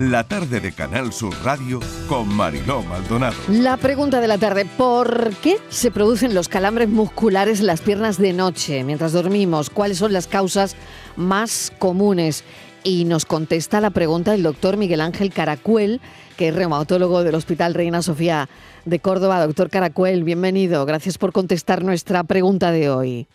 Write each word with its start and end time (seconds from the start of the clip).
la 0.00 0.24
tarde 0.24 0.60
de 0.60 0.72
Canal 0.72 1.12
Sur 1.12 1.34
Radio 1.44 1.78
con 2.08 2.26
Mariló 2.26 2.82
Maldonado. 2.82 3.36
La 3.48 3.76
pregunta 3.76 4.22
de 4.22 4.28
la 4.28 4.38
tarde, 4.38 4.64
¿por 4.64 5.28
qué 5.42 5.58
se 5.68 5.90
producen 5.90 6.34
los 6.34 6.48
calambres 6.48 6.88
musculares 6.88 7.60
en 7.60 7.66
las 7.66 7.82
piernas 7.82 8.16
de 8.16 8.32
noche 8.32 8.82
mientras 8.82 9.12
dormimos? 9.12 9.68
¿Cuáles 9.68 9.98
son 9.98 10.14
las 10.14 10.26
causas 10.26 10.74
más 11.16 11.70
comunes? 11.78 12.44
Y 12.82 13.04
nos 13.04 13.26
contesta 13.26 13.78
la 13.82 13.90
pregunta 13.90 14.34
el 14.34 14.42
doctor 14.42 14.78
Miguel 14.78 15.02
Ángel 15.02 15.34
Caracuel, 15.34 16.00
que 16.38 16.48
es 16.48 16.54
reumatólogo 16.54 17.22
del 17.22 17.34
Hospital 17.34 17.74
Reina 17.74 18.00
Sofía 18.00 18.48
de 18.86 19.00
Córdoba. 19.00 19.46
Doctor 19.46 19.68
Caracuel, 19.68 20.24
bienvenido. 20.24 20.86
Gracias 20.86 21.18
por 21.18 21.32
contestar 21.32 21.84
nuestra 21.84 22.24
pregunta 22.24 22.72
de 22.72 22.88
hoy. 22.88 23.28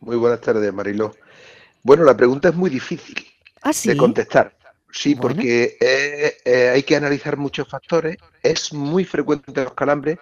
Muy 0.00 0.16
buenas 0.16 0.42
tardes, 0.42 0.70
Mariló. 0.70 1.14
Bueno, 1.82 2.04
la 2.04 2.14
pregunta 2.14 2.50
es 2.50 2.54
muy 2.54 2.68
difícil 2.68 3.26
¿Ah, 3.62 3.70
de 3.82 3.96
contestar. 3.96 4.52
Sí, 4.92 5.14
porque 5.14 5.78
eh, 5.80 6.36
eh, 6.44 6.68
hay 6.68 6.82
que 6.82 6.96
analizar 6.96 7.38
muchos 7.38 7.66
factores. 7.66 8.16
Es 8.42 8.72
muy 8.74 9.04
frecuente 9.04 9.64
los 9.64 9.72
calambres, 9.72 10.18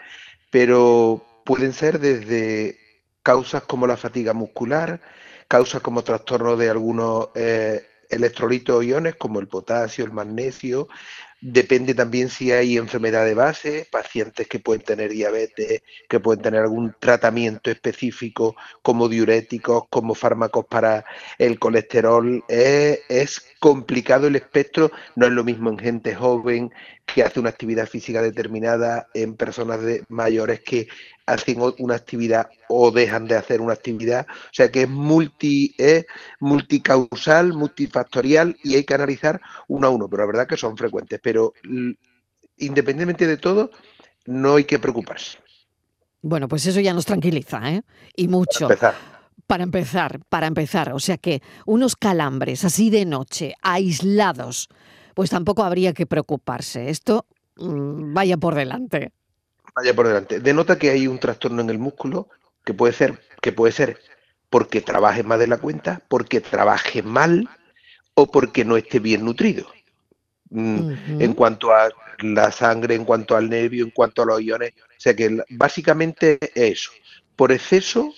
pero 0.50 1.24
pueden 1.44 1.72
ser 1.72 1.98
desde 1.98 2.78
causas 3.22 3.64
como 3.64 3.86
la 3.86 3.96
fatiga 3.96 4.32
muscular, 4.32 5.00
causas 5.48 5.82
como 5.82 6.04
trastornos 6.04 6.56
de 6.58 6.70
algunos 6.70 7.30
eh, 7.34 7.84
electrolitos 8.08 8.84
iones 8.84 9.16
como 9.16 9.40
el 9.40 9.48
potasio, 9.48 10.04
el 10.04 10.12
magnesio, 10.12 10.88
Depende 11.42 11.94
también 11.94 12.28
si 12.28 12.52
hay 12.52 12.76
enfermedad 12.76 13.24
de 13.24 13.32
base, 13.34 13.88
pacientes 13.90 14.46
que 14.46 14.58
pueden 14.58 14.82
tener 14.82 15.10
diabetes, 15.10 15.82
que 16.06 16.20
pueden 16.20 16.42
tener 16.42 16.60
algún 16.60 16.94
tratamiento 16.98 17.70
específico 17.70 18.56
como 18.82 19.08
diuréticos, 19.08 19.84
como 19.88 20.14
fármacos 20.14 20.66
para 20.66 21.04
el 21.38 21.58
colesterol. 21.58 22.44
es 22.48 23.42
complicado 23.58 24.26
el 24.26 24.36
espectro, 24.36 24.90
no 25.16 25.26
es 25.26 25.32
lo 25.32 25.44
mismo 25.44 25.70
en 25.70 25.78
gente 25.78 26.14
joven 26.14 26.72
que 27.14 27.22
hace 27.22 27.40
una 27.40 27.50
actividad 27.50 27.88
física 27.88 28.22
determinada, 28.22 29.08
en 29.14 29.34
personas 29.34 29.80
mayores 30.08 30.60
que 30.60 30.88
hacen 31.26 31.60
una 31.78 31.94
actividad 31.94 32.48
o 32.68 32.90
dejan 32.90 33.26
de 33.26 33.36
hacer 33.36 33.60
una 33.60 33.72
actividad. 33.72 34.26
O 34.28 34.52
sea 34.52 34.70
que 34.70 34.82
es, 34.82 34.88
multi, 34.88 35.74
es 35.78 36.06
multicausal, 36.40 37.52
multifactorial 37.52 38.56
y 38.62 38.76
hay 38.76 38.84
que 38.84 38.94
analizar 38.94 39.40
uno 39.68 39.86
a 39.86 39.90
uno, 39.90 40.08
pero 40.08 40.22
la 40.22 40.26
verdad 40.26 40.48
que 40.48 40.56
son 40.56 40.76
frecuentes. 40.76 41.20
Pero 41.30 41.52
independientemente 42.56 43.24
de 43.24 43.36
todo, 43.36 43.70
no 44.26 44.56
hay 44.56 44.64
que 44.64 44.80
preocuparse. 44.80 45.38
Bueno, 46.22 46.48
pues 46.48 46.66
eso 46.66 46.80
ya 46.80 46.92
nos 46.92 47.06
tranquiliza, 47.06 47.70
¿eh? 47.70 47.82
Y 48.16 48.26
mucho. 48.26 48.66
Para 48.66 48.74
empezar. 48.74 48.94
Para 49.46 49.62
empezar, 49.62 50.20
para 50.28 50.46
empezar. 50.48 50.92
O 50.92 50.98
sea 50.98 51.18
que 51.18 51.40
unos 51.66 51.94
calambres 51.94 52.64
así 52.64 52.90
de 52.90 53.04
noche, 53.04 53.54
aislados, 53.62 54.68
pues 55.14 55.30
tampoco 55.30 55.62
habría 55.62 55.92
que 55.92 56.04
preocuparse. 56.04 56.90
Esto 56.90 57.26
mm, 57.54 58.12
vaya 58.12 58.36
por 58.36 58.56
delante. 58.56 59.12
Vaya 59.76 59.94
por 59.94 60.08
delante. 60.08 60.40
Denota 60.40 60.80
que 60.80 60.90
hay 60.90 61.06
un 61.06 61.20
trastorno 61.20 61.62
en 61.62 61.70
el 61.70 61.78
músculo 61.78 62.28
que 62.64 62.74
puede 62.74 62.92
ser, 62.92 63.20
que 63.40 63.52
puede 63.52 63.72
ser 63.72 64.00
porque 64.48 64.80
trabaje 64.80 65.22
más 65.22 65.38
de 65.38 65.46
la 65.46 65.58
cuenta, 65.58 66.02
porque 66.08 66.40
trabaje 66.40 67.04
mal 67.04 67.48
o 68.14 68.26
porque 68.26 68.64
no 68.64 68.76
esté 68.76 68.98
bien 68.98 69.24
nutrido. 69.24 69.68
En 70.52 71.34
cuanto 71.34 71.72
a 71.72 71.88
la 72.20 72.50
sangre, 72.50 72.94
en 72.94 73.04
cuanto 73.04 73.36
al 73.36 73.48
nervio, 73.48 73.84
en 73.84 73.90
cuanto 73.90 74.22
a 74.22 74.26
los 74.26 74.40
iones. 74.40 74.72
O 74.72 75.00
sea 75.00 75.14
que 75.14 75.42
básicamente 75.50 76.38
es 76.54 76.72
eso. 76.78 76.90
Por 77.36 77.52
exceso 77.52 78.12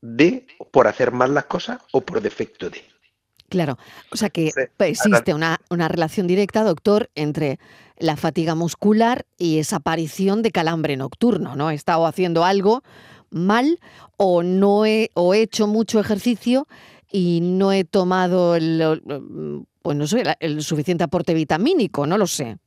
de, 0.00 0.46
por 0.70 0.86
hacer 0.86 1.12
mal 1.12 1.34
las 1.34 1.46
cosas 1.46 1.80
o 1.92 2.00
por 2.00 2.20
defecto 2.20 2.70
de. 2.70 2.82
Claro, 3.48 3.78
o 4.12 4.16
sea 4.16 4.30
que 4.30 4.52
existe 4.78 5.34
una, 5.34 5.58
una, 5.70 5.88
relación 5.88 6.28
directa, 6.28 6.62
doctor, 6.62 7.10
entre 7.16 7.58
la 7.98 8.16
fatiga 8.16 8.54
muscular 8.54 9.26
y 9.38 9.58
esa 9.58 9.76
aparición 9.76 10.42
de 10.42 10.52
calambre 10.52 10.96
nocturno, 10.96 11.56
¿no? 11.56 11.70
He 11.70 11.74
estado 11.74 12.06
haciendo 12.06 12.44
algo 12.44 12.84
mal 13.30 13.80
o 14.16 14.42
no 14.42 14.86
he, 14.86 15.10
o 15.14 15.34
he 15.34 15.42
hecho 15.42 15.66
mucho 15.66 15.98
ejercicio 15.98 16.68
y 17.10 17.40
no 17.42 17.72
he 17.72 17.84
tomado 17.84 18.54
el, 18.54 19.66
pues 19.82 19.96
no 19.96 20.06
sé, 20.06 20.22
el 20.40 20.62
suficiente 20.62 21.04
aporte 21.04 21.34
vitamínico, 21.34 22.06
no 22.06 22.18
lo 22.18 22.26
sé. 22.26 22.58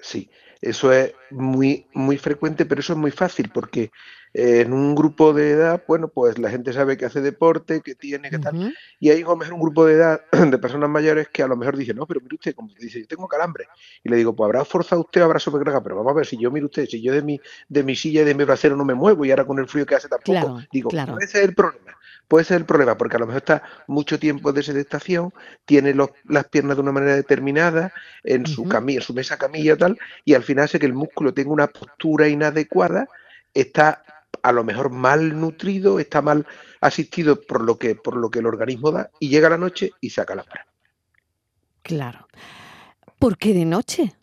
Sí, 0.00 0.28
eso 0.60 0.92
es 0.92 1.12
muy, 1.30 1.86
muy 1.94 2.18
frecuente, 2.18 2.66
pero 2.66 2.80
eso 2.80 2.92
es 2.92 2.98
muy 2.98 3.10
fácil 3.10 3.50
porque 3.52 3.90
en 4.34 4.72
un 4.72 4.94
grupo 4.94 5.34
de 5.34 5.50
edad, 5.50 5.84
bueno, 5.86 6.08
pues 6.08 6.38
la 6.38 6.50
gente 6.50 6.72
sabe 6.72 6.96
que 6.96 7.04
hace 7.04 7.20
deporte, 7.20 7.82
que 7.82 7.94
tiene, 7.94 8.30
que 8.30 8.38
tal. 8.38 8.74
Y 8.98 9.10
hay 9.10 9.22
a 9.22 9.26
lo 9.26 9.36
mejor 9.36 9.54
un 9.54 9.60
grupo 9.60 9.84
de 9.84 9.94
edad 9.94 10.22
de 10.50 10.58
personas 10.58 10.88
mayores 10.88 11.28
que 11.28 11.42
a 11.42 11.46
lo 11.46 11.56
mejor 11.56 11.76
dicen, 11.76 11.96
no, 11.96 12.06
pero 12.06 12.20
mire 12.20 12.36
usted, 12.36 12.54
como 12.54 12.68
dice, 12.78 13.00
yo 13.00 13.06
tengo 13.06 13.28
calambre. 13.28 13.66
Y 14.02 14.08
le 14.08 14.16
digo, 14.16 14.34
pues 14.34 14.46
habrá 14.46 14.64
forzado 14.64 15.02
usted, 15.02 15.20
habrá 15.20 15.38
sobrecarga, 15.38 15.82
pero 15.82 15.96
vamos 15.96 16.12
a 16.12 16.14
ver, 16.14 16.26
si 16.26 16.38
yo 16.38 16.50
mire 16.50 16.66
usted, 16.66 16.86
si 16.86 17.02
yo 17.02 17.12
de 17.12 17.22
mi, 17.22 17.40
de 17.68 17.82
mi 17.82 17.94
silla 17.94 18.22
y 18.22 18.24
de 18.24 18.34
mi 18.34 18.44
bracero 18.44 18.76
no 18.76 18.84
me 18.84 18.94
muevo 18.94 19.24
y 19.24 19.30
ahora 19.30 19.44
con 19.44 19.58
el 19.58 19.68
frío 19.68 19.84
que 19.84 19.96
hace 19.96 20.08
tampoco, 20.08 20.62
digo, 20.72 20.88
claro. 20.88 21.14
puede 21.14 21.26
ser 21.26 21.44
el 21.44 21.54
problema. 21.54 21.96
Puede 22.28 22.44
ser 22.44 22.58
el 22.58 22.64
problema, 22.64 22.96
porque 22.96 23.16
a 23.16 23.18
lo 23.18 23.26
mejor 23.26 23.42
está 23.42 23.62
mucho 23.86 24.18
tiempo 24.18 24.52
de 24.52 24.62
sedestación, 24.62 25.32
tiene 25.66 25.94
las 26.24 26.44
piernas 26.48 26.76
de 26.76 26.82
una 26.82 26.92
manera 26.92 27.14
determinada, 27.14 27.92
en 28.24 28.46
su 28.46 28.66
camilla, 28.66 29.00
en 29.00 29.04
su 29.04 29.12
mesa 29.12 29.36
camilla 29.36 29.76
tal, 29.76 29.98
y 30.24 30.34
al 30.34 30.42
final 30.42 30.64
hace 30.64 30.78
que 30.78 30.86
el 30.86 30.94
músculo 30.94 31.34
tenga 31.34 31.50
una 31.50 31.66
postura 31.66 32.28
inadecuada, 32.28 33.06
está 33.52 34.02
a 34.42 34.52
lo 34.52 34.64
mejor 34.64 34.90
mal 34.90 35.38
nutrido, 35.38 36.00
está 36.00 36.22
mal 36.22 36.46
asistido 36.80 37.40
por 37.40 37.62
lo 37.62 37.78
que, 37.78 37.94
por 37.94 38.16
lo 38.16 38.30
que 38.30 38.38
el 38.38 38.46
organismo 38.46 38.90
da, 38.90 39.10
y 39.20 39.28
llega 39.28 39.50
la 39.50 39.58
noche 39.58 39.90
y 40.00 40.10
saca 40.10 40.34
la 40.34 40.44
para. 40.44 40.66
Claro. 41.82 42.28
¿Por 43.18 43.36
qué 43.36 43.52
de 43.52 43.64
noche? 43.64 44.14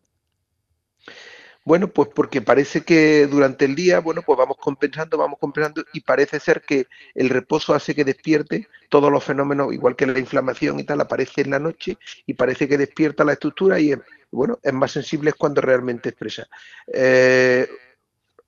Bueno, 1.70 1.88
pues 1.88 2.10
porque 2.16 2.42
parece 2.42 2.82
que 2.82 3.28
durante 3.28 3.66
el 3.66 3.76
día, 3.76 4.00
bueno, 4.00 4.24
pues 4.26 4.36
vamos 4.40 4.58
compensando, 4.58 5.20
vamos 5.20 5.38
compensando 5.40 5.84
y 5.94 6.02
parece 6.02 6.40
ser 6.40 6.64
que 6.64 6.88
el 7.14 7.30
reposo 7.30 7.76
hace 7.76 7.94
que 7.94 8.04
despierte 8.04 8.68
todos 8.90 9.12
los 9.12 9.24
fenómenos, 9.24 9.72
igual 9.72 9.96
que 9.96 10.08
la 10.08 10.18
inflamación 10.18 10.80
y 10.80 10.84
tal, 10.84 11.00
aparece 11.00 11.42
en 11.42 11.52
la 11.52 11.60
noche 11.60 12.00
y 12.26 12.34
parece 12.34 12.68
que 12.68 12.76
despierta 12.76 13.24
la 13.24 13.34
estructura 13.34 13.80
y, 13.80 13.94
bueno, 14.32 14.58
es 14.64 14.74
más 14.74 14.94
sensible 14.94 15.32
cuando 15.34 15.62
realmente 15.62 16.10
expresa. 16.10 16.48
Eh, 16.92 17.68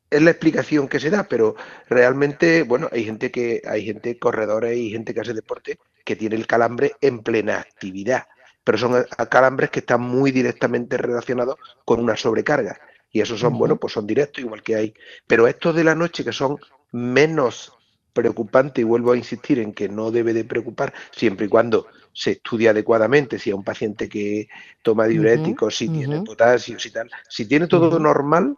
es 0.10 0.22
la 0.24 0.32
explicación 0.32 0.88
que 0.88 1.00
se 1.00 1.12
da, 1.12 1.26
pero 1.26 1.56
realmente, 1.90 2.64
bueno, 2.64 2.90
hay 2.92 3.04
gente 3.04 3.30
que, 3.30 3.62
hay 3.70 3.86
gente, 3.86 4.18
corredores 4.18 4.76
y 4.76 4.90
gente 4.90 5.14
que 5.14 5.22
hace 5.22 5.36
deporte 5.36 5.78
que 6.04 6.16
tiene 6.16 6.38
el 6.38 6.48
calambre 6.48 6.94
en 7.02 7.22
plena 7.22 7.60
actividad, 7.60 8.26
pero 8.64 8.80
son 8.80 9.06
calambres 9.30 9.70
que 9.70 9.82
están 9.82 10.02
muy 10.02 10.32
directamente 10.32 10.98
relacionados 10.98 11.58
con 11.86 12.00
una 12.00 12.18
sobrecarga. 12.18 12.80
Y 13.12 13.22
esos 13.22 13.40
son, 13.40 13.58
bueno, 13.58 13.78
pues 13.78 13.94
son 13.94 14.08
directos, 14.08 14.44
igual 14.44 14.64
que 14.64 14.76
hay. 14.76 14.94
Pero 15.28 15.48
estos 15.48 15.76
de 15.76 15.84
la 15.84 15.96
noche 15.96 16.24
que 16.24 16.32
son 16.32 16.58
menos 16.92 17.74
preocupantes, 18.14 18.82
y 18.82 18.86
vuelvo 18.86 19.12
a 19.12 19.18
insistir 19.18 19.60
en 19.60 19.74
que 19.74 19.90
no 19.90 20.12
debe 20.12 20.34
de 20.34 20.44
preocupar, 20.44 20.94
siempre 21.12 21.46
y 21.46 21.50
cuando 21.50 21.88
se 22.14 22.32
estudia 22.32 22.72
adecuadamente, 22.72 23.40
si 23.40 23.50
es 23.50 23.56
un 23.56 23.64
paciente 23.64 24.10
que 24.10 24.50
toma 24.82 25.08
diuréticos, 25.08 25.78
si 25.78 25.90
tiene 25.90 26.22
potasio, 26.22 26.80
si 26.80 26.92
tal. 26.92 27.10
Si 27.30 27.46
tiene 27.46 27.68
todo 27.68 28.00
normal, 28.00 28.58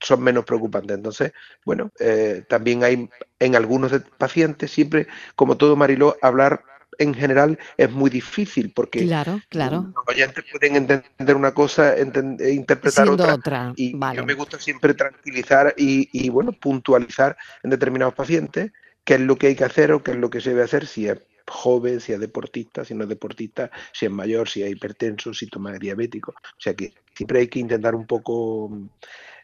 son 0.00 0.22
menos 0.22 0.44
preocupantes. 0.44 0.96
Entonces, 0.96 1.32
bueno, 1.64 1.90
eh, 1.98 2.44
también 2.48 2.84
hay 2.84 3.08
en 3.38 3.56
algunos 3.56 3.92
pacientes, 4.16 4.70
siempre, 4.70 5.06
como 5.36 5.56
todo 5.56 5.76
Mariló, 5.76 6.16
hablar 6.22 6.64
en 6.98 7.14
general 7.14 7.58
es 7.76 7.90
muy 7.90 8.10
difícil 8.10 8.72
porque 8.72 9.04
claro, 9.06 9.40
claro. 9.48 9.92
los 9.94 10.08
oyentes 10.08 10.44
pueden 10.50 10.76
entender 10.76 11.36
una 11.36 11.52
cosa, 11.52 11.94
e 11.96 12.52
interpretar 12.52 13.08
otra, 13.08 13.72
Y 13.76 13.92
yo 14.14 14.24
me 14.24 14.34
gusta 14.34 14.58
siempre 14.58 14.94
tranquilizar 14.94 15.74
y, 15.76 16.08
y, 16.12 16.28
bueno, 16.28 16.52
puntualizar 16.52 17.36
en 17.62 17.70
determinados 17.70 18.14
pacientes 18.14 18.72
qué 19.04 19.14
es 19.14 19.20
lo 19.20 19.36
que 19.36 19.48
hay 19.48 19.56
que 19.56 19.64
hacer 19.64 19.92
o 19.92 20.02
qué 20.02 20.12
es 20.12 20.16
lo 20.16 20.30
que 20.30 20.40
se 20.40 20.50
debe 20.50 20.62
hacer 20.62 20.86
si 20.86 21.08
es 21.08 21.18
joven, 21.46 22.00
si 22.00 22.12
es 22.12 22.20
deportista, 22.20 22.84
si 22.84 22.94
no 22.94 23.04
es 23.04 23.08
deportista, 23.08 23.70
si 23.92 24.06
es 24.06 24.12
mayor, 24.12 24.48
si 24.48 24.62
es 24.62 24.70
hipertenso, 24.70 25.34
si 25.34 25.46
toma 25.46 25.72
diabético. 25.78 26.32
O 26.32 26.60
sea 26.60 26.74
que 26.74 26.92
siempre 27.14 27.40
hay 27.40 27.48
que 27.48 27.58
intentar 27.58 27.94
un 27.94 28.06
poco 28.06 28.70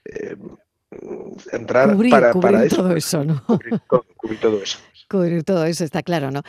eh, 0.05 0.37
entrar 1.53 1.97
para, 2.11 2.33
todo 2.69 2.97
eso, 2.97 3.25
¿no? 3.25 3.43
Cubrir, 4.17 4.41
todo 4.41 4.63
eso. 4.63 4.79
Cubrir 5.09 5.45
todo 5.45 5.65
eso, 5.65 5.85
está 5.85 6.03
claro, 6.03 6.31
¿no? 6.31 6.43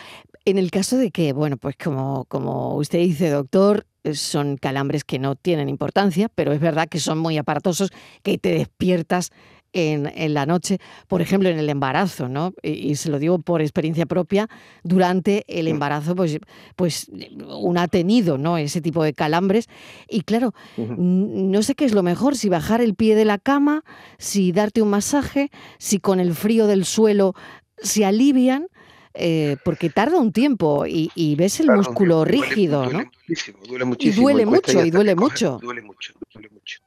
En 0.46 0.58
el 0.58 0.72
caso 0.72 0.98
de 0.98 1.12
que, 1.12 1.34
bueno, 1.34 1.58
pues 1.58 1.76
como, 1.78 2.26
como 2.26 2.76
usted 2.76 3.00
dice, 3.00 3.30
doctor, 3.30 3.86
son 4.14 4.58
calambres 4.58 5.04
que 5.04 5.20
no 5.20 5.36
tienen 5.36 5.70
importancia, 5.70 6.30
pero 6.34 6.52
es 6.52 6.60
verdad 6.60 6.88
que 6.90 7.00
son 7.00 7.20
muy 7.20 7.38
aparatosos, 7.38 7.92
que 8.24 8.38
te 8.38 8.52
despiertas 8.52 9.32
en, 9.74 10.34
la 10.34 10.46
noche, 10.46 10.80
por 11.08 11.22
ejemplo, 11.22 11.50
en 11.50 11.58
el 11.58 11.70
embarazo, 11.70 12.28
¿no? 12.28 12.54
Y, 12.62 12.96
se 12.96 13.10
lo 13.10 13.20
digo 13.20 13.40
por 13.40 13.62
experiencia 13.62 14.06
propia, 14.06 14.50
durante 14.84 15.46
el 15.48 15.66
mm. 15.66 15.70
embarazo, 15.70 16.16
pues, 16.16 16.40
pues 16.76 17.10
uno 17.48 17.80
ha 17.80 17.88
tenido, 17.88 18.38
¿no? 18.38 18.58
Ese 18.58 18.82
tipo 18.82 19.04
de 19.04 19.14
calambres. 19.14 19.68
Y 20.10 20.22
claro, 20.22 20.54
no 20.78 21.64
sé 21.64 21.76
qué 21.76 21.86
es 21.86 21.94
lo 21.94 22.04
mejor, 22.04 22.36
si 22.36 22.50
bajar 22.50 22.82
el 22.82 22.96
pie 22.96 23.16
de 23.16 23.26
la 23.26 23.38
cama, 23.38 23.84
si 24.18 24.52
darte 24.52 24.82
un 24.82 24.90
masaje, 24.90 25.52
si 25.78 26.00
con 26.00 26.20
el 26.20 26.36
frío 26.36 26.68
del 26.68 26.86
suelo 26.86 27.34
se 27.78 28.06
alivian. 28.06 28.68
Eh, 29.13 29.58
porque 29.63 29.90
tarda 29.90 30.18
un 30.18 30.31
tiempo 30.31 30.86
y, 30.88 31.36
ves 31.36 31.60
el 31.60 31.68
músculo 31.68 32.25
rígido, 32.25 32.84
duele, 32.84 32.98
¿no? 33.00 33.12
Muchísimo, 33.28 33.60
duele 33.68 33.86
muchísimo. 33.86 34.13
Y 34.13 34.24
duele 34.24 34.46
mucho, 34.46 34.86
y 34.86 34.92
duele 34.92 35.16
mucho. 35.16 35.60
Duele 35.62 35.81
mucho, 35.81 36.13
duele 36.34 36.50
mucho. 36.50 36.81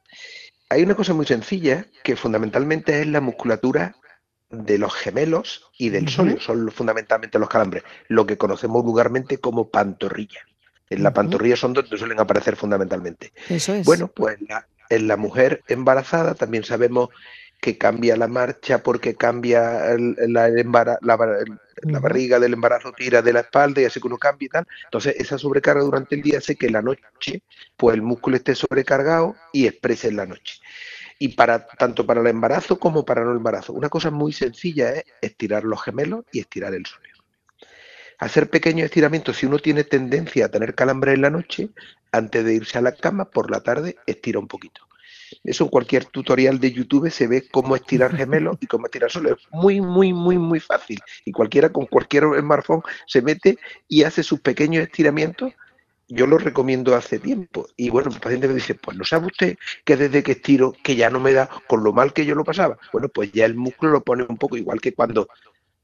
Hay 0.69 0.83
una 0.83 0.95
cosa 0.95 1.13
muy 1.13 1.25
sencilla 1.25 1.85
que 2.03 2.15
fundamentalmente 2.15 3.01
es 3.01 3.07
la 3.07 3.21
musculatura 3.21 3.95
de 4.49 4.77
los 4.77 4.93
gemelos 4.93 5.69
y 5.77 5.89
del 5.89 6.05
uh 6.05 6.39
son 6.39 6.71
fundamentalmente 6.71 7.39
los 7.39 7.49
calambres, 7.49 7.83
lo 8.07 8.25
que 8.25 8.37
conocemos 8.37 8.83
vulgarmente 8.83 9.37
como 9.37 9.69
pantorrilla. 9.69 10.41
En 10.89 11.03
la 11.03 11.13
pantorrilla 11.13 11.55
son 11.55 11.73
donde 11.73 11.97
suelen 11.97 12.19
aparecer 12.19 12.55
fundamentalmente. 12.55 13.33
Eso 13.49 13.73
es. 13.73 13.85
Bueno, 13.85 14.07
pues 14.07 14.37
en 14.89 15.07
la 15.07 15.17
mujer 15.17 15.63
embarazada 15.67 16.35
también 16.35 16.63
sabemos 16.63 17.09
que 17.59 17.77
cambia 17.77 18.15
la 18.15 18.27
marcha 18.27 18.83
porque 18.83 19.15
cambia 19.15 19.95
la, 19.97 20.49
la, 20.49 21.17
barriga 21.83 22.39
del 22.39 22.53
embarazo 22.53 22.91
tira 22.93 23.21
de 23.21 23.33
la 23.33 23.41
espalda 23.41 23.81
y 23.81 23.85
así 23.85 23.99
que 23.99 24.07
uno 24.07 24.17
cambia 24.17 24.45
y 24.45 24.49
tal. 24.49 24.67
Entonces 24.85 25.15
esa 25.17 25.37
sobrecarga 25.37 25.81
durante 25.83 26.15
el 26.15 26.21
día 26.21 26.37
hace 26.37 26.55
que 26.55 26.67
en 26.67 26.73
la 26.73 26.81
noche 26.81 27.43
pues 27.77 27.95
el 27.95 28.01
músculo 28.01 28.37
esté 28.37 28.55
sobrecargado 28.55 29.35
y 29.53 29.67
exprese 29.67 30.07
en 30.07 30.17
la 30.17 30.25
noche. 30.25 30.59
Y 31.17 31.29
para 31.29 31.65
tanto 31.67 32.05
para 32.05 32.21
el 32.21 32.27
embarazo 32.27 32.77
como 32.77 33.05
para 33.05 33.23
no 33.23 33.31
el 33.31 33.37
embarazo. 33.37 33.73
Una 33.73 33.89
cosa 33.89 34.11
muy 34.11 34.33
sencilla 34.33 34.91
es 34.91 35.05
estirar 35.21 35.63
los 35.63 35.81
gemelos 35.81 36.25
y 36.31 36.39
estirar 36.39 36.73
el 36.73 36.85
sueño. 36.85 37.13
Hacer 38.17 38.49
pequeños 38.49 38.85
estiramientos, 38.85 39.37
si 39.37 39.45
uno 39.45 39.59
tiene 39.59 39.83
tendencia 39.83 40.45
a 40.45 40.49
tener 40.49 40.73
calambre 40.73 41.13
en 41.13 41.21
la 41.21 41.29
noche, 41.29 41.69
antes 42.11 42.45
de 42.45 42.53
irse 42.53 42.77
a 42.77 42.81
la 42.81 42.93
cama, 42.93 43.29
por 43.29 43.51
la 43.51 43.61
tarde 43.61 43.97
estira 44.05 44.39
un 44.39 44.47
poquito 44.47 44.84
eso 45.43 45.65
en 45.65 45.69
cualquier 45.69 46.05
tutorial 46.05 46.59
de 46.59 46.71
YouTube 46.71 47.09
se 47.09 47.27
ve 47.27 47.47
cómo 47.49 47.75
estirar 47.75 48.15
gemelos 48.15 48.57
y 48.59 48.67
cómo 48.67 48.85
estirar 48.85 49.11
solo. 49.11 49.31
Es 49.31 49.47
muy, 49.51 49.81
muy, 49.81 50.13
muy, 50.13 50.37
muy 50.37 50.59
fácil. 50.59 50.99
Y 51.25 51.31
cualquiera 51.31 51.69
con 51.69 51.85
cualquier 51.85 52.25
smartphone 52.39 52.81
se 53.07 53.21
mete 53.21 53.57
y 53.87 54.03
hace 54.03 54.23
sus 54.23 54.39
pequeños 54.39 54.83
estiramientos. 54.83 55.53
Yo 56.07 56.27
lo 56.27 56.37
recomiendo 56.37 56.95
hace 56.95 57.17
tiempo. 57.17 57.67
Y 57.75 57.89
bueno, 57.89 58.11
el 58.11 58.19
paciente 58.19 58.47
me 58.47 58.53
dice, 58.53 58.75
pues 58.75 58.95
no 58.95 59.03
sabe 59.03 59.27
usted 59.27 59.57
que 59.83 59.97
desde 59.97 60.21
que 60.21 60.33
estiro, 60.33 60.73
que 60.83 60.95
ya 60.95 61.09
no 61.09 61.19
me 61.19 61.33
da, 61.33 61.49
con 61.67 61.83
lo 61.83 61.93
mal 61.93 62.13
que 62.13 62.25
yo 62.25 62.35
lo 62.35 62.43
pasaba. 62.43 62.77
Bueno, 62.93 63.09
pues 63.09 63.31
ya 63.31 63.45
el 63.45 63.55
músculo 63.55 63.91
lo 63.91 64.03
pone 64.03 64.23
un 64.27 64.37
poco 64.37 64.55
igual 64.55 64.79
que 64.79 64.93
cuando 64.93 65.27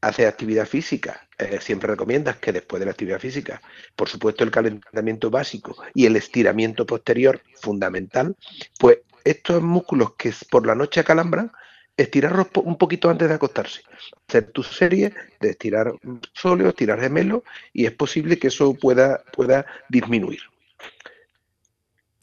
hace 0.01 0.25
actividad 0.25 0.67
física, 0.67 1.27
eh, 1.37 1.59
siempre 1.61 1.89
recomiendas 1.89 2.37
que 2.37 2.51
después 2.51 2.79
de 2.79 2.85
la 2.85 2.91
actividad 2.91 3.19
física, 3.19 3.61
por 3.95 4.09
supuesto 4.09 4.43
el 4.43 4.51
calentamiento 4.51 5.29
básico 5.29 5.75
y 5.93 6.07
el 6.07 6.15
estiramiento 6.15 6.85
posterior 6.85 7.41
fundamental, 7.61 8.35
pues 8.79 8.99
estos 9.23 9.61
músculos 9.61 10.13
que 10.15 10.33
por 10.49 10.65
la 10.65 10.75
noche 10.75 10.99
acalambran, 10.99 11.51
estirarlos 11.97 12.47
un 12.55 12.77
poquito 12.77 13.09
antes 13.09 13.27
de 13.27 13.35
acostarse. 13.35 13.81
Hacer 14.27 14.51
tu 14.51 14.63
serie 14.63 15.13
de 15.39 15.49
estirar 15.49 15.93
sóleo, 16.33 16.69
estirar 16.69 16.99
gemelo 16.99 17.43
y 17.73 17.85
es 17.85 17.91
posible 17.91 18.37
que 18.37 18.47
eso 18.47 18.73
pueda, 18.73 19.23
pueda 19.33 19.65
disminuir. 19.89 20.41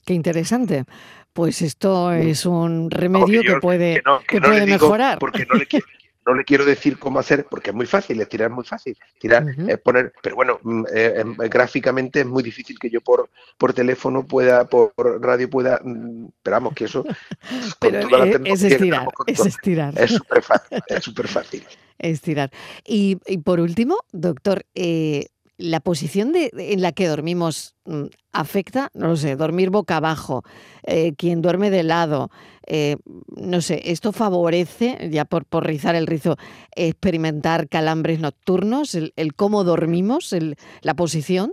Qué 0.05 0.15
interesante. 0.15 0.85
Pues 1.33 1.63
esto 1.63 2.13
es 2.13 2.47
un 2.47 2.91
remedio 2.91 3.43
que, 3.43 3.57
puede, 3.61 4.03
que, 4.27 4.41
puede 4.41 4.67
mejorar. 4.67 5.19
Porque 5.19 5.47
no 5.47 5.55
le 5.55 5.67
quiero, 5.67 5.87
no 6.29 6.35
le 6.35 6.45
quiero 6.45 6.65
decir 6.65 6.99
cómo 6.99 7.19
hacer, 7.19 7.47
porque 7.49 7.71
es 7.71 7.77
muy 7.77 7.87
fácil, 7.87 8.21
es 8.21 8.51
muy 8.51 8.65
fácil, 8.65 8.97
tirar, 9.19 9.47
es 9.67 9.79
poner, 9.79 10.13
pero 10.23 10.37
bueno, 10.37 10.61
mm, 10.63 10.85
eh, 10.93 11.15
em, 11.17 11.37
gráficamente 11.37 12.21
es 12.21 12.27
muy 12.27 12.43
difícil 12.43 12.79
que 12.79 12.91
yo 12.91 13.01
por, 13.01 13.31
por 13.57 13.73
teléfono 13.73 14.27
pueda, 14.27 14.69
por 14.69 14.93
radio 14.97 15.49
pueda, 15.49 15.81
mm, 15.83 16.27
esperamos 16.27 16.75
que 16.75 16.85
eso... 16.85 17.05
pero 17.81 17.99
es, 18.45 18.63
estirar, 18.63 19.09
es 19.27 19.47
estirar. 19.47 19.95
Es 19.99 20.11
súper 20.13 20.43
fácil, 20.43 20.83
es 20.89 21.05
súper 21.05 21.29
fácil. 21.29 21.65
Estirar. 21.99 22.51
Y, 22.85 23.19
y, 23.27 23.39
por 23.39 23.59
último, 23.59 23.99
doctor, 24.13 24.67
eh, 24.75 25.29
la 25.59 25.81
posición 25.81 26.33
de, 26.33 26.51
en 26.57 26.81
la 26.81 26.93
que 26.93 27.09
dormimos 27.09 27.75
mm, 27.85 28.05
afecta, 28.33 28.91
no 28.95 29.09
lo 29.09 29.17
sé, 29.17 29.37
dormir 29.37 29.71
boca 29.71 29.97
abajo, 29.97 30.45
eh, 30.85 31.15
quien 31.17 31.43
duerme 31.43 31.71
de 31.71 31.83
lado, 31.83 32.31
eh, 32.67 32.97
no 33.37 33.61
sé, 33.61 33.83
esto 33.91 34.13
favorece, 34.13 35.11
ya 35.11 35.25
por, 35.25 35.45
por 35.45 35.67
rizar 35.67 35.97
el 35.97 36.07
rizo, 36.07 36.37
experimentar 36.77 37.69
calambres 37.69 38.21
nocturnos, 38.21 38.95
el, 38.95 39.13
cómo 39.35 39.65
dormimos, 39.65 40.35
la 40.83 40.95
posición. 40.95 41.53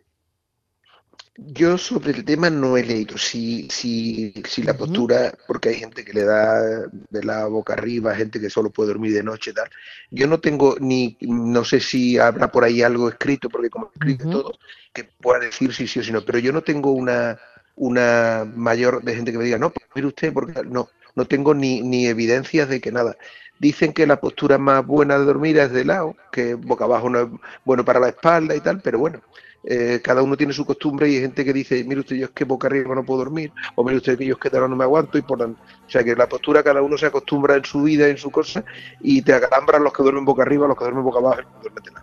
Yo 1.38 1.78
sobre 1.78 2.12
el 2.12 2.24
tema 2.24 2.50
no 2.50 2.78
he 2.78 2.84
leído 2.84 3.18
si, 3.18 3.68
si, 3.70 4.34
si 4.48 4.64
la 4.64 4.78
postura, 4.78 5.34
porque 5.48 5.70
hay 5.70 5.76
gente 5.76 6.06
que 6.06 6.14
le 6.14 6.24
da 6.24 6.88
de 6.88 7.24
la 7.24 7.46
boca 7.48 7.74
arriba, 7.74 8.16
gente 8.16 8.40
que 8.40 8.50
solo 8.50 8.70
puede 8.70 8.90
dormir 8.90 9.14
de 9.14 9.22
noche, 9.22 9.52
tal. 9.52 9.70
Yo 10.12 10.28
no 10.28 10.40
tengo 10.40 10.78
ni, 10.80 11.18
no 11.20 11.66
sé 11.66 11.82
si 11.82 12.18
habrá 12.18 12.50
por 12.50 12.64
ahí 12.64 12.82
algo 12.84 13.10
escrito, 13.10 13.50
porque 13.50 13.70
como 13.70 13.92
escribe 13.94 14.24
todo, 14.32 14.54
que 14.94 15.04
pueda 15.04 15.40
decir 15.40 15.74
si 15.74 15.88
sí 15.88 16.00
o 16.00 16.04
si 16.04 16.14
no, 16.14 16.24
pero 16.24 16.40
yo 16.40 16.54
no 16.54 16.62
tengo 16.62 16.92
una, 16.92 17.38
una 17.76 18.50
mayor 18.56 19.04
de 19.04 19.16
gente 19.16 19.34
que 19.34 19.38
me 19.38 19.44
diga, 19.44 19.58
no, 19.58 19.72
pues 19.72 19.86
mire 19.94 20.08
usted, 20.08 20.32
porque 20.32 20.64
no, 20.64 20.88
no 21.16 21.26
tengo 21.26 21.54
ni, 21.54 21.82
ni 21.82 22.08
evidencias 22.08 22.70
de 22.70 22.82
que 22.82 22.92
nada. 22.92 23.18
Dicen 23.60 23.94
que 23.94 24.06
la 24.06 24.20
postura 24.20 24.58
más 24.58 24.86
buena 24.86 25.18
de 25.18 25.26
dormir 25.26 25.58
es 25.58 25.72
de 25.72 25.86
lado, 25.86 26.16
que 26.32 26.56
boca 26.56 26.84
abajo 26.86 27.10
no 27.10 27.20
es 27.20 27.28
bueno 27.64 27.86
para 27.86 28.00
la 28.00 28.10
espalda 28.10 28.54
y 28.56 28.60
tal, 28.60 28.82
pero 28.82 29.00
bueno, 29.00 29.22
eh, 29.68 30.00
cada 30.04 30.22
uno 30.22 30.38
tiene 30.38 30.54
su 30.54 30.64
costumbre 30.64 31.10
y 31.10 31.16
hay 31.16 31.22
gente 31.22 31.44
que 31.44 31.52
dice, 31.52 31.84
mire 31.84 32.02
usted, 32.02 32.18
yo 32.18 32.26
es 32.26 32.32
que 32.32 32.44
boca 32.44 32.68
arriba 32.68 32.94
no 32.94 33.04
puedo 33.04 33.20
dormir, 33.24 33.52
o 33.74 33.84
mire 33.84 33.98
usted 33.98 34.16
que 34.18 34.26
yo 34.26 34.34
es 34.36 34.40
que 34.40 34.56
ahora 34.56 34.68
no 34.68 34.76
me 34.76 34.84
aguanto, 34.84 35.18
y 35.18 35.24
por 35.24 35.42
o 35.42 35.56
sea 35.88 36.04
que 36.04 36.16
la 36.16 36.30
postura 36.30 36.62
cada 36.62 36.84
uno 36.84 36.98
se 36.98 37.08
acostumbra 37.08 37.56
en 37.56 37.66
su 37.66 37.82
vida, 37.82 38.08
en 38.08 38.18
su 38.18 38.30
cosa, 38.30 38.64
y 39.02 39.24
te 39.24 39.34
acalambran 39.34 39.84
los 39.84 39.92
que 39.92 40.04
duermen 40.04 40.24
boca 40.24 40.44
arriba, 40.44 40.68
los 40.68 40.78
que 40.78 40.84
duermen 40.84 41.04
boca 41.04 41.20
abajo, 41.20 41.42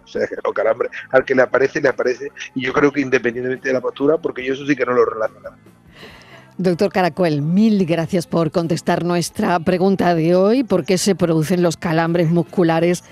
o 0.02 0.06
sea 0.08 0.26
que 0.26 0.36
los 0.42 0.52
calambres 0.52 0.90
al 1.10 1.24
que 1.24 1.36
le 1.36 1.42
aparece, 1.42 1.80
le 1.80 1.88
aparece, 1.88 2.32
y 2.54 2.62
yo 2.62 2.72
creo 2.72 2.90
que 2.90 3.00
independientemente 3.00 3.68
de 3.68 3.74
la 3.74 3.80
postura, 3.80 4.18
porque 4.18 4.44
yo 4.44 4.54
eso 4.54 4.66
sí 4.66 4.74
que 4.74 4.84
no 4.84 4.94
lo 4.94 5.04
relaciono. 5.04 5.50
Doctor 6.58 6.92
Caracuel, 6.92 7.42
mil 7.42 7.84
gracias 7.86 8.26
por 8.26 8.50
contestar 8.50 9.04
nuestra 9.04 9.58
pregunta 9.60 10.14
de 10.14 10.34
hoy, 10.36 10.64
¿por 10.64 10.84
qué 10.84 10.98
se 10.98 11.14
producen 11.14 11.62
los 11.62 11.76
calambres 11.76 12.30
musculares 12.30 13.02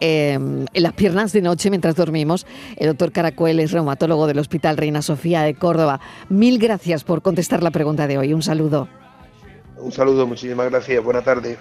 Em, 0.00 0.66
en 0.72 0.82
las 0.82 0.92
piernas 0.92 1.32
de 1.32 1.42
noche 1.42 1.70
mientras 1.70 1.96
dormimos. 1.96 2.46
El 2.76 2.88
doctor 2.88 3.12
Caracuel 3.12 3.60
es 3.60 3.72
reumatólogo 3.72 4.26
del 4.26 4.38
Hospital 4.38 4.76
Reina 4.76 5.02
Sofía 5.02 5.42
de 5.42 5.54
Córdoba. 5.54 6.00
Mil 6.28 6.58
gracias 6.58 7.04
por 7.04 7.22
contestar 7.22 7.62
la 7.62 7.70
pregunta 7.70 8.06
de 8.06 8.18
hoy. 8.18 8.32
Un 8.32 8.42
saludo. 8.42 8.88
Un 9.76 9.92
saludo, 9.92 10.26
muchísimas 10.26 10.70
gracias. 10.70 11.02
Buena 11.02 11.22
tarde. 11.22 11.56